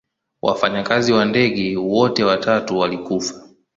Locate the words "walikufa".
2.77-3.41